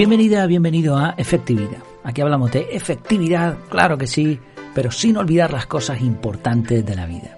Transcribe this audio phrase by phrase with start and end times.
[0.00, 1.82] Bienvenida, bienvenido a Efectividad.
[2.04, 4.40] Aquí hablamos de efectividad, claro que sí,
[4.74, 7.36] pero sin olvidar las cosas importantes de la vida.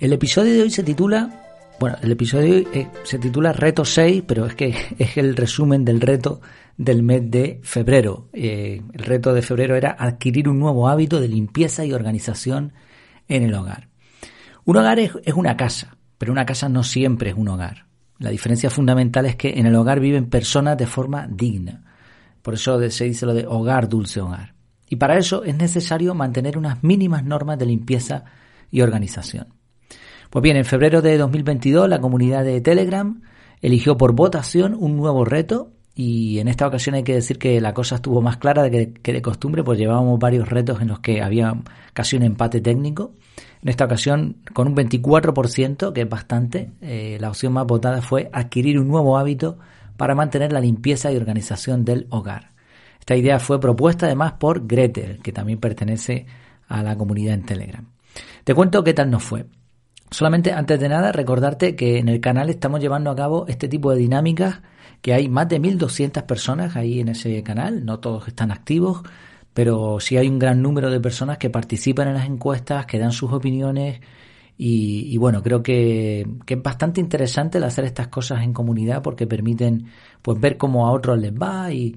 [0.00, 3.84] El episodio de hoy se titula, bueno, el episodio de hoy eh, se titula Reto
[3.84, 6.40] 6, pero es que es el resumen del reto
[6.76, 8.28] del mes de febrero.
[8.32, 12.72] Eh, el reto de febrero era adquirir un nuevo hábito de limpieza y organización
[13.28, 13.86] en el hogar.
[14.64, 17.87] Un hogar es una casa, pero una casa no siempre es un hogar.
[18.18, 21.84] La diferencia fundamental es que en el hogar viven personas de forma digna.
[22.42, 24.54] Por eso se dice lo de hogar, dulce hogar.
[24.88, 28.24] Y para eso es necesario mantener unas mínimas normas de limpieza
[28.70, 29.48] y organización.
[30.30, 33.20] Pues bien, en febrero de 2022 la comunidad de Telegram
[33.60, 37.74] eligió por votación un nuevo reto y en esta ocasión hay que decir que la
[37.74, 41.22] cosa estuvo más clara de que, de costumbre, pues llevábamos varios retos en los que
[41.22, 41.52] había
[41.92, 43.14] casi un empate técnico.
[43.62, 48.30] En esta ocasión, con un 24%, que es bastante, eh, la opción más votada fue
[48.32, 49.58] adquirir un nuevo hábito
[49.96, 52.52] para mantener la limpieza y organización del hogar.
[53.00, 56.26] Esta idea fue propuesta además por Gretel, que también pertenece
[56.68, 57.86] a la comunidad en Telegram.
[58.44, 59.46] Te cuento qué tal nos fue.
[60.10, 63.90] Solamente antes de nada recordarte que en el canal estamos llevando a cabo este tipo
[63.90, 64.60] de dinámicas,
[65.02, 69.02] que hay más de 1.200 personas ahí en ese canal, no todos están activos,
[69.54, 73.12] pero sí hay un gran número de personas que participan en las encuestas, que dan
[73.12, 74.00] sus opiniones
[74.60, 79.86] y, bueno, creo que, es bastante interesante el hacer estas cosas en comunidad porque permiten
[80.20, 81.96] pues ver cómo a otros les va y,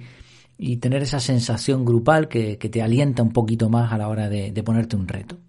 [0.80, 4.96] tener esa sensación grupal que, te alienta un poquito más a la hora de, ponerte
[4.96, 5.40] un reto.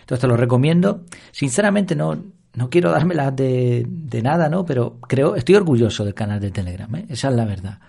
[0.00, 1.04] Entonces te lo recomiendo.
[1.30, 4.64] Sinceramente no, no quiero dármelas de, de nada, ¿no?
[4.64, 7.04] Pero creo, estoy orgulloso del canal de Telegram, ¿eh?
[7.10, 7.80] esa es la verdad.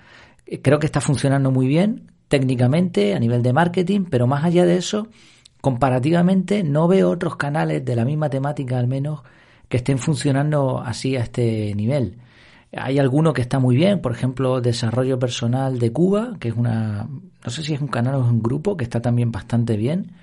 [0.62, 4.76] Creo que está funcionando muy bien técnicamente, a nivel de marketing, pero más allá de
[4.76, 5.08] eso,
[5.62, 9.22] comparativamente no veo otros canales de la misma temática al menos
[9.70, 12.18] que estén funcionando así a este nivel.
[12.76, 17.08] Hay alguno que está muy bien, por ejemplo, Desarrollo Personal de Cuba, que es una,
[17.46, 20.14] no sé si es un canal o es un grupo, que está también bastante bien.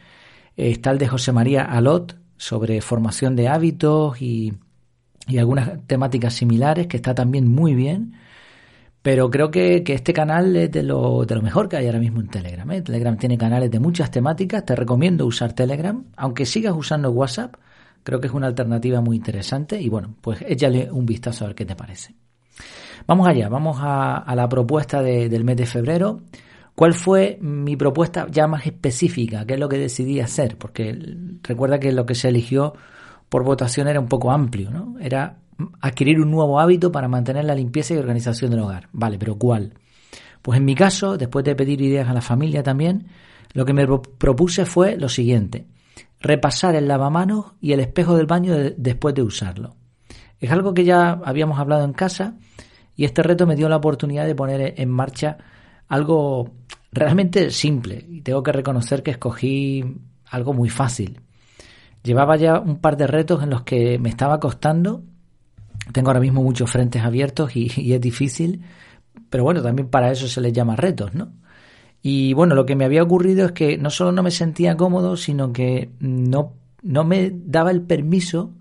[0.56, 4.54] Está el de José María Alot sobre formación de hábitos y,
[5.28, 8.14] y algunas temáticas similares, que está también muy bien.
[9.02, 12.20] Pero creo que, este canal es de lo, de lo mejor que hay ahora mismo
[12.20, 12.70] en Telegram.
[12.70, 12.82] ¿eh?
[12.82, 14.64] Telegram tiene canales de muchas temáticas.
[14.64, 16.04] Te recomiendo usar Telegram.
[16.16, 17.54] Aunque sigas usando WhatsApp,
[18.02, 19.80] creo que es una alternativa muy interesante.
[19.80, 22.14] Y bueno, pues échale un vistazo a ver qué te parece.
[23.06, 26.20] Vamos allá, vamos a, la propuesta del mes de febrero.
[26.74, 29.46] ¿Cuál fue mi propuesta ya más específica?
[29.46, 30.56] ¿Qué es lo que decidí hacer?
[30.58, 32.74] Porque recuerda que lo que se eligió
[33.28, 34.96] por votación era un poco amplio, ¿no?
[35.00, 35.38] Era
[35.80, 38.88] adquirir un nuevo hábito para mantener la limpieza y organización del hogar.
[38.92, 39.74] Vale, pero ¿cuál?
[40.42, 43.06] Pues en mi caso, después de pedir ideas a la familia también,
[43.52, 45.66] lo que me propuse fue lo siguiente,
[46.20, 49.76] repasar el lavamanos y el espejo del baño después de usarlo.
[50.38, 52.36] Es algo que ya habíamos hablado en casa
[52.96, 55.36] y este reto me dio la oportunidad de poner en marcha
[55.88, 56.50] algo
[56.92, 59.84] realmente simple y tengo que reconocer que escogí
[60.30, 61.20] algo muy fácil.
[62.02, 65.02] Llevaba ya un par de retos en los que me estaba costando
[65.92, 68.62] tengo ahora mismo muchos frentes abiertos y, es difícil,
[69.28, 71.32] pero bueno, también para eso se les llama retos, ¿no?
[72.02, 75.16] Y bueno, lo que me había ocurrido es que no solo no me sentía cómodo,
[75.16, 78.54] sino que no, no me daba el permiso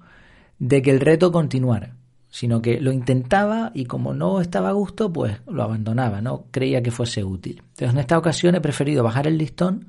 [0.58, 1.96] de que el reto continuara,
[2.30, 6.84] sino que lo intentaba y como no estaba a gusto, pues lo abandonaba, no creía
[6.84, 7.64] que fuese útil.
[7.70, 9.88] Entonces en esta ocasión he preferido bajar el listón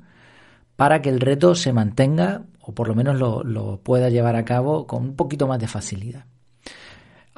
[0.77, 4.45] para que el reto se mantenga o por lo menos lo, lo pueda llevar a
[4.45, 6.25] cabo con un poquito más de facilidad.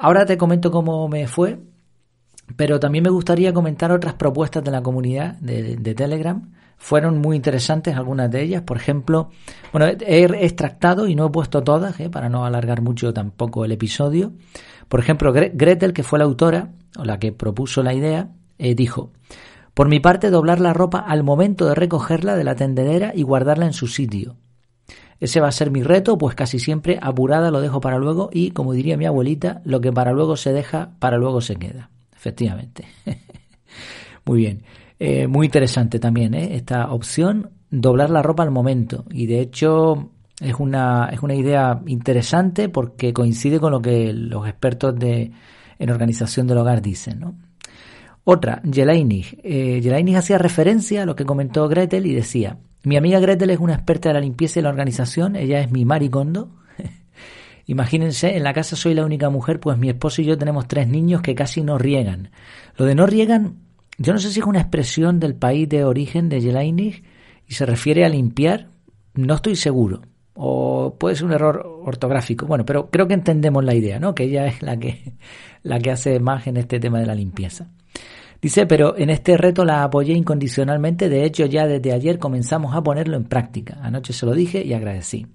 [0.04, 1.60] Ahora te comento cómo me fue,
[2.56, 6.52] pero también me gustaría comentar otras propuestas de la comunidad de, Telegram.
[6.76, 8.60] Fueron muy interesantes algunas de ellas.
[8.60, 9.30] Por ejemplo,
[9.72, 12.10] bueno, he extractado y no he puesto todas, ¿eh?
[12.10, 14.34] para no alargar mucho tampoco el episodio.
[14.88, 18.28] Por ejemplo, Gretel, que fue la autora, o la que propuso la idea,
[18.58, 19.10] eh, dijo,
[19.72, 23.64] por mi parte, doblar la ropa al momento de recogerla de la tendedera y guardarla
[23.64, 24.36] en su sitio.
[25.20, 28.50] Ese va a ser mi reto, pues casi siempre apurada lo dejo para luego y,
[28.50, 31.90] como diría mi abuelita, lo que para luego se deja, para luego se queda.
[32.14, 32.84] Efectivamente.
[34.24, 34.62] muy bien.
[34.98, 36.56] Eh, muy interesante también ¿eh?
[36.56, 39.04] esta opción, doblar la ropa al momento.
[39.10, 44.46] Y de hecho es una, es una idea interesante porque coincide con lo que los
[44.48, 45.32] expertos de,
[45.78, 47.20] en organización del hogar dicen.
[47.20, 47.34] ¿no?
[48.24, 49.38] Otra, Jeleinig.
[49.42, 53.74] Eh, hacía referencia a lo que comentó Gretel y decía, mi amiga Gretel es una
[53.74, 56.50] experta de la limpieza y la organización, ella es mi maricondo.
[57.66, 60.86] Imagínense, en la casa soy la única mujer, pues mi esposo y yo tenemos tres
[60.86, 62.30] niños que casi no riegan.
[62.76, 63.56] Lo de no riegan,
[63.96, 67.04] yo no sé si es una expresión del país de origen de Jeleinig
[67.48, 68.68] y se refiere a limpiar,
[69.14, 70.02] no estoy seguro.
[70.34, 72.46] O puede ser un error ortográfico.
[72.46, 74.14] Bueno, pero creo que entendemos la idea, ¿no?
[74.14, 75.14] Que ella es la que,
[75.62, 77.70] la que hace más en este tema de la limpieza.
[78.44, 82.82] Dice, pero en este reto la apoyé incondicionalmente, de hecho ya desde ayer comenzamos a
[82.82, 83.78] ponerlo en práctica.
[83.80, 85.26] Anoche se lo dije y agradecí.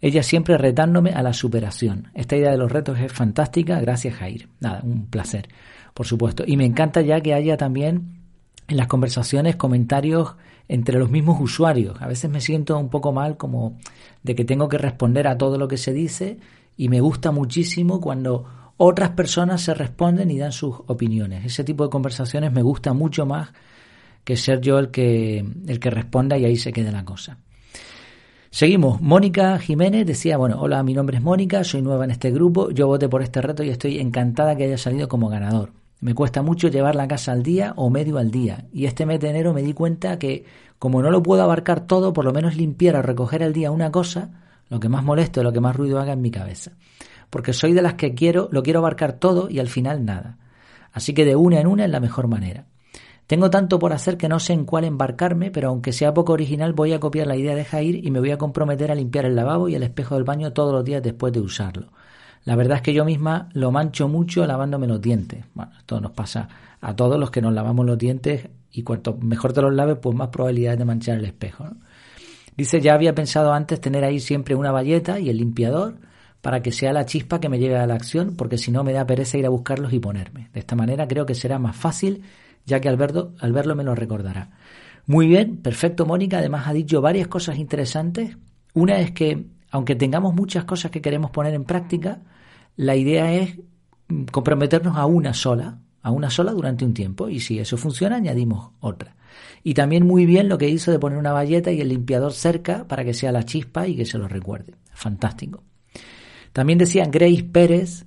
[0.00, 2.12] Ella siempre retándome a la superación.
[2.14, 4.48] Esta idea de los retos es fantástica, gracias Jair.
[4.60, 5.48] Nada, un placer,
[5.92, 6.44] por supuesto.
[6.46, 8.20] Y me encanta ya que haya también
[8.68, 10.36] en las conversaciones comentarios
[10.68, 12.00] entre los mismos usuarios.
[12.00, 13.76] A veces me siento un poco mal como
[14.22, 16.38] de que tengo que responder a todo lo que se dice
[16.76, 18.44] y me gusta muchísimo cuando
[18.84, 21.44] otras personas se responden y dan sus opiniones.
[21.44, 23.50] Ese tipo de conversaciones me gusta mucho más
[24.24, 25.38] que ser yo el que,
[25.68, 27.38] el que responda y ahí se quede la cosa.
[28.50, 29.00] Seguimos.
[29.00, 32.88] Mónica Jiménez decía, bueno, hola, mi nombre es Mónica, soy nueva en este grupo, yo
[32.88, 35.70] voté por este reto y estoy encantada que haya salido como ganador.
[36.00, 39.20] Me cuesta mucho llevar la casa al día o medio al día y este mes
[39.20, 40.44] de enero me di cuenta que
[40.80, 43.92] como no lo puedo abarcar todo, por lo menos limpiar o recoger al día una
[43.92, 44.30] cosa,
[44.68, 46.72] lo que más molesto, lo que más ruido haga en mi cabeza
[47.32, 50.36] porque soy de las que quiero, lo quiero abarcar todo y al final nada.
[50.92, 52.66] Así que de una en una es la mejor manera.
[53.26, 56.74] Tengo tanto por hacer que no sé en cuál embarcarme, pero aunque sea poco original
[56.74, 59.34] voy a copiar la idea de Jair y me voy a comprometer a limpiar el
[59.34, 61.88] lavabo y el espejo del baño todos los días después de usarlo.
[62.44, 65.42] La verdad es que yo misma lo mancho mucho lavándome los dientes.
[65.54, 66.50] Bueno, esto nos pasa
[66.82, 70.14] a todos los que nos lavamos los dientes y cuanto mejor te los laves, pues
[70.14, 71.64] más probabilidades de manchar el espejo.
[72.58, 75.94] Dice, ya había pensado antes tener ahí siempre una valleta y el limpiador,
[76.42, 78.92] para que sea la chispa que me lleve a la acción, porque si no me
[78.92, 80.50] da pereza ir a buscarlos y ponerme.
[80.52, 82.22] De esta manera creo que será más fácil,
[82.66, 84.50] ya que al verlo, al verlo me lo recordará.
[85.06, 88.36] Muy bien, perfecto Mónica, además ha dicho varias cosas interesantes.
[88.74, 92.20] Una es que, aunque tengamos muchas cosas que queremos poner en práctica,
[92.76, 93.58] la idea es
[94.32, 98.72] comprometernos a una sola, a una sola durante un tiempo, y si eso funciona, añadimos
[98.80, 99.14] otra.
[99.62, 102.88] Y también muy bien lo que hizo de poner una valleta y el limpiador cerca
[102.88, 104.74] para que sea la chispa y que se lo recuerde.
[104.92, 105.62] Fantástico.
[106.52, 108.06] También decía Grace Pérez,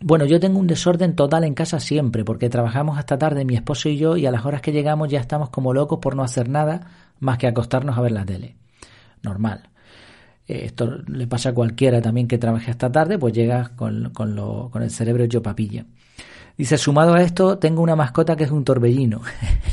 [0.00, 3.88] bueno, yo tengo un desorden total en casa siempre, porque trabajamos hasta tarde mi esposo
[3.88, 6.48] y yo, y a las horas que llegamos ya estamos como locos por no hacer
[6.48, 6.86] nada
[7.18, 8.56] más que acostarnos a ver la tele.
[9.22, 9.68] Normal.
[10.46, 14.36] Eh, esto le pasa a cualquiera también que trabaje hasta tarde, pues llega con, con,
[14.36, 15.84] lo, con el cerebro hecho papilla.
[16.56, 19.20] Dice, sumado a esto, tengo una mascota que es un torbellino.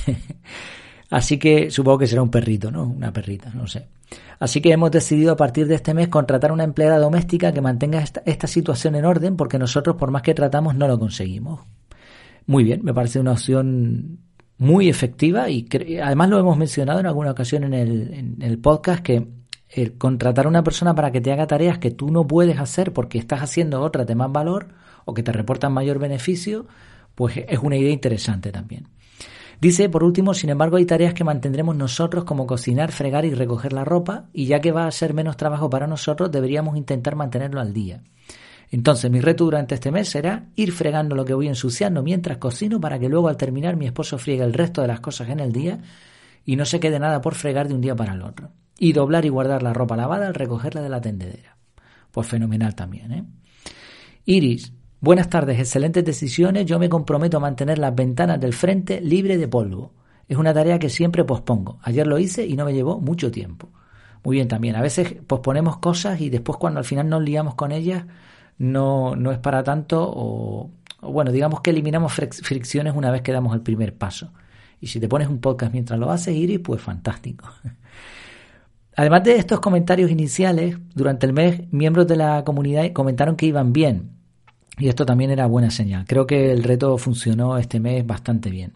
[1.10, 2.84] Así que supongo que será un perrito, ¿no?
[2.84, 3.88] Una perrita, no sé.
[4.40, 8.04] Así que hemos decidido a partir de este mes contratar una empleada doméstica que mantenga
[8.04, 11.62] esta, situación en orden porque nosotros por más que tratamos no lo conseguimos.
[12.48, 14.19] Muy bien, me parece una opción
[14.57, 15.68] muy efectiva y
[16.02, 19.28] además lo hemos mencionado en alguna ocasión en el, en el podcast que
[19.69, 22.94] el contratar a una persona para que te haga tareas que tú no puedes hacer
[22.94, 24.69] porque estás haciendo otras de más valor
[25.06, 26.66] o que te reportan mayor beneficio,
[27.16, 28.88] pues es una idea interesante también.
[29.62, 33.74] Dice, por último, sin embargo, hay tareas que mantendremos nosotros como cocinar, fregar y recoger
[33.74, 37.62] la ropa, y ya que va a ser menos trabajo para nosotros, deberíamos intentar mantenerlo
[37.62, 38.02] al día.
[38.72, 42.80] Entonces, mi reto durante este mes será ir fregando lo que voy ensuciando mientras cocino
[42.80, 45.52] para que luego al terminar mi esposo friegue el resto de las cosas en el
[45.52, 45.80] día
[46.46, 48.52] y no se quede nada por fregar de un día para el otro.
[48.78, 51.57] Y doblar y guardar la ropa lavada al recogerla de la tendedera.
[52.12, 53.24] Pues fenomenal también, ¿eh?
[54.25, 54.74] Iris,
[55.06, 56.66] Buenas tardes, excelentes decisiones.
[56.66, 59.94] Yo me comprometo a mantener las ventanas del frente libre de polvo.
[60.28, 61.78] Es una tarea que siempre pospongo.
[61.84, 63.69] Ayer lo hice y no me llevó mucho tiempo.
[64.24, 64.75] Muy bien también.
[64.75, 68.06] A veces posponemos cosas y después cuando al final nos liamos con ellas
[68.57, 70.71] no, no es para tanto o,
[71.04, 74.33] bueno, digamos que eliminamos fricciones una vez que damos el primer paso.
[74.81, 77.47] Y si te pones un podcast mientras lo haces, Iris, pues fantástico.
[78.95, 83.71] Además de estos comentarios iniciales, durante el mes miembros de la comunidad comentaron que iban
[83.71, 84.15] bien,
[84.77, 86.05] y esto también era buena señal.
[86.07, 88.73] Creo que el reto funcionó este mes bastante bien.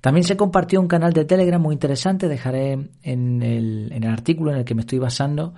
[0.00, 2.28] También se compartió un canal de Telegram muy interesante.
[2.28, 5.54] Dejaré en el, en el artículo en el que me estoy basando,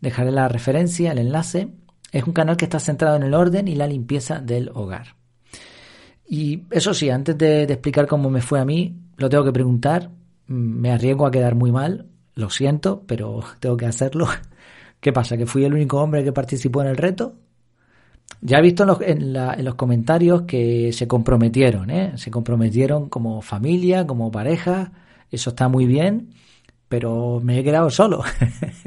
[0.00, 1.68] dejaré la referencia, el enlace.
[2.12, 5.16] Es un canal que está centrado en el orden y la limpieza del hogar.
[6.26, 9.52] Y eso sí, antes de, de, explicar cómo me fue a mí, lo tengo que
[9.52, 10.10] preguntar.
[10.46, 14.28] Me arriesgo a quedar muy mal, lo siento, pero tengo que hacerlo.
[15.00, 15.36] ¿Qué pasa?
[15.36, 17.34] ¿Que fui el único hombre que participó en el reto?
[18.42, 19.34] Ya he visto en
[19.64, 22.12] los, comentarios que se comprometieron, ¿eh?
[22.16, 24.92] se comprometieron como familia, como pareja,
[25.30, 26.30] eso está muy bien,
[26.88, 28.22] pero me he quedado solo.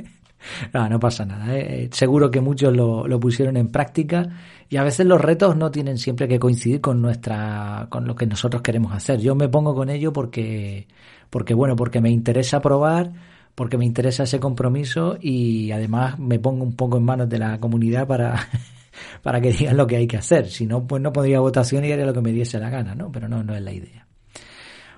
[0.73, 1.87] no, pasa nada, ¿eh?
[1.91, 4.27] seguro que muchos lo, lo, pusieron en práctica
[4.69, 8.25] y a veces los retos no tienen siempre que coincidir con nuestra, con lo que
[8.25, 9.19] nosotros queremos hacer.
[9.19, 10.87] Yo me pongo con ello porque,
[11.29, 13.11] porque bueno, porque me interesa probar,
[13.53, 17.59] porque me interesa ese compromiso y además me pongo un poco en manos de la
[17.59, 18.49] comunidad para
[19.21, 20.49] para que digan lo que hay que hacer.
[20.49, 23.11] Si no, pues no podría votación y haría lo que me diese la gana, ¿no?
[23.11, 24.07] Pero no, no es la idea.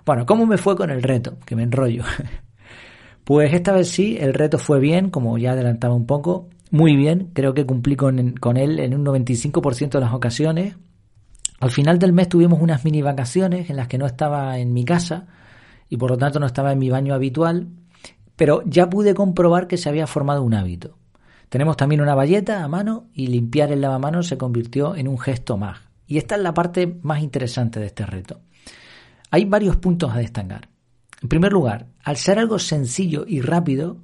[0.05, 1.37] Bueno, ¿cómo me fue con el reto?
[1.45, 2.03] Que me enrollo.
[3.25, 7.31] Pues esta vez sí, el reto fue bien, como ya adelantaba un poco, muy bien,
[7.33, 10.75] creo que cumplí con, con él en un 95% de las ocasiones.
[11.59, 14.85] Al final del mes tuvimos unas mini vacaciones en las que no estaba en mi
[14.85, 15.25] casa
[15.89, 17.69] y por lo tanto no estaba en mi baño habitual,
[18.35, 20.97] pero ya pude comprobar que se había formado un hábito.
[21.49, 25.57] Tenemos también una valleta a mano y limpiar el lavamanos se convirtió en un gesto
[25.57, 25.79] más.
[26.07, 28.41] Y esta es la parte más interesante de este reto.
[29.31, 30.69] Hay varios puntos a destacar.
[31.21, 33.97] En primer lugar, al ser algo sencillo y rápido,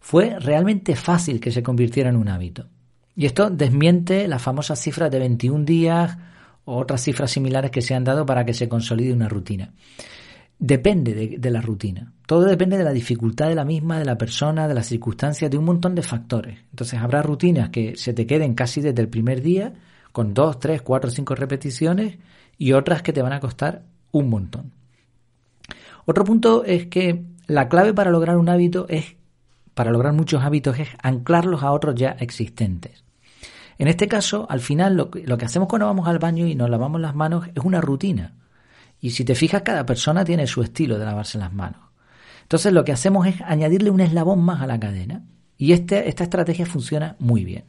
[0.00, 2.68] fue realmente fácil que se convirtiera en un hábito.
[3.16, 6.18] Y esto desmiente las famosas cifras de 21 días
[6.64, 9.72] o otras cifras similares que se han dado para que se consolide una rutina.
[10.58, 12.12] Depende de, de, la rutina.
[12.26, 15.58] Todo depende de la dificultad de la misma, de la persona, de las circunstancias, de
[15.58, 16.58] un montón de factores.
[16.70, 19.74] Entonces habrá rutinas que se te queden casi desde el primer día,
[20.12, 22.18] con dos, tres, cuatro, cinco repeticiones,
[22.56, 24.72] y otras que te van a costar un montón.
[26.06, 29.16] Otro punto es que la clave para lograr un hábito es,
[29.74, 33.04] para lograr muchos hábitos, es anclarlos a otros ya existentes.
[33.76, 37.00] En este caso, al final, lo que, hacemos cuando vamos al baño y nos lavamos
[37.00, 38.34] las manos es una rutina.
[39.00, 41.83] Y si te fijas, cada persona tiene su estilo de lavarse las manos.
[42.44, 45.22] Entonces, lo que hacemos es añadirle un eslabón más a la cadena.
[45.58, 47.64] Y este, esta estrategia funciona muy bien.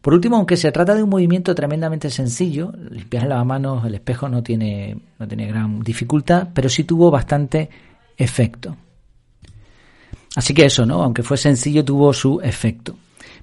[0.00, 4.28] Por último, aunque se trata de un movimiento tremendamente sencillo, limpiar las manos, el espejo
[4.28, 7.68] no tiene, no tiene gran dificultad, pero sí tuvo bastante
[8.16, 8.76] efecto.
[10.36, 11.02] Así que eso, ¿no?
[11.02, 12.96] Aunque fue sencillo, tuvo su efecto.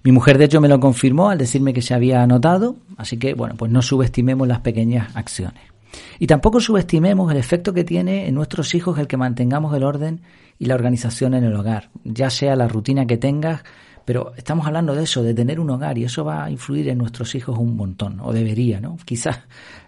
[0.03, 3.33] Mi mujer, de hecho, me lo confirmó al decirme que se había anotado, así que,
[3.33, 5.74] bueno, pues no subestimemos las pequeñas acciones.
[6.19, 10.21] Y tampoco subestimemos el efecto que tiene en nuestros hijos el que mantengamos el orden
[10.59, 13.63] y la organización en el hogar, ya sea la rutina que tengas,
[14.05, 16.99] pero estamos hablando de eso, de tener un hogar, y eso va a influir en
[16.99, 18.97] nuestros hijos un montón, o debería, ¿no?
[19.03, 19.39] Quizás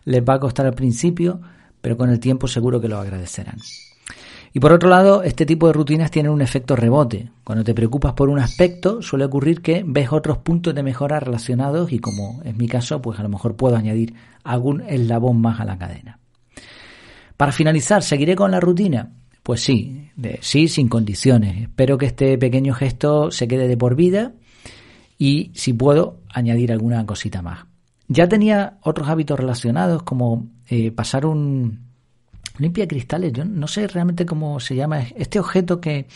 [0.05, 1.39] les va a costar al principio,
[1.81, 3.57] pero con el tiempo seguro que lo agradecerán.
[4.57, 7.29] Y por otro lado, este tipo de rutinas tienen un efecto rebote.
[7.43, 11.91] Cuando te preocupas por un aspecto, suele ocurrir que ves otros puntos de mejora relacionados
[11.93, 15.65] y como es mi caso, pues a lo mejor puedo añadir algún eslabón más a
[15.65, 16.17] la cadena.
[17.37, 19.11] Para finalizar, ¿seguiré con la rutina?
[19.43, 20.09] Pues sí,
[20.41, 21.61] sí, sin condiciones.
[21.61, 24.31] Espero que este pequeño gesto se quede de por vida
[25.19, 27.67] y si puedo añadir alguna cosita más.
[28.07, 31.87] Ya tenía otros hábitos relacionados como eh, pasar un
[32.59, 33.33] limpia cristales.
[33.33, 36.07] Yo no sé realmente cómo se llama este objeto que,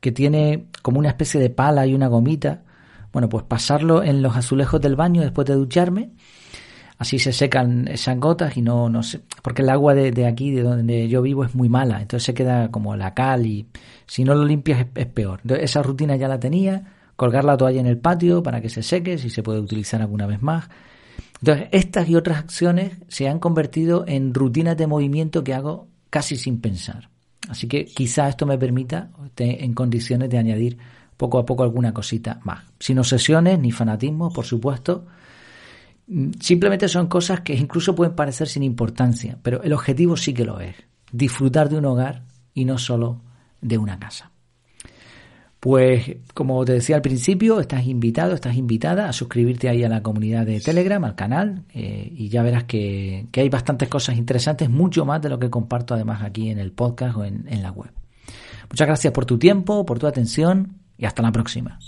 [0.00, 2.62] que tiene como una especie de pala y una gomita.
[3.12, 6.10] Bueno, pues pasarlo en los azulejos del baño después de ducharme
[6.98, 10.62] así se secan esas gotas y no, no sé, porque el agua de, aquí, de
[10.62, 13.66] donde yo vivo, es muy mala, entonces se queda como la cal y
[14.06, 15.40] si no lo limpias es, peor.
[15.60, 16.84] esa rutina ya la tenía,
[17.16, 20.26] colgar la toalla en el patio para que se seque, si se puede utilizar alguna
[20.26, 20.68] vez más.
[21.40, 26.36] Entonces, estas y otras acciones se han convertido en rutinas de movimiento que hago casi
[26.36, 27.10] sin pensar.
[27.48, 30.78] Así que quizá esto me permita, en condiciones de añadir
[31.16, 32.64] poco a poco alguna cosita más.
[32.78, 35.04] Sin obsesiones ni fanatismo, por supuesto,
[36.38, 40.60] Simplemente son cosas que incluso pueden parecer sin importancia, pero el objetivo sí que lo
[40.60, 40.76] es.
[41.10, 43.22] Disfrutar de un hogar y no solo
[43.60, 44.30] de una casa.
[45.64, 50.02] Pues como te decía al principio, estás invitado, estás invitada a suscribirte ahí a la
[50.02, 55.06] comunidad de Telegram, al canal, eh, y ya verás que, hay bastantes cosas interesantes, mucho
[55.06, 57.90] más de lo que comparto además aquí en el podcast o en la web.
[58.68, 61.78] Muchas gracias por tu tiempo, por tu atención y hasta la próxima.